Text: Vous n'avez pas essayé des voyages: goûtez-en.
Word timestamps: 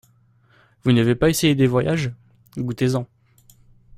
Vous 0.83 0.93
n'avez 0.93 1.13
pas 1.13 1.29
essayé 1.29 1.53
des 1.53 1.67
voyages: 1.67 2.11
goûtez-en. 2.57 3.05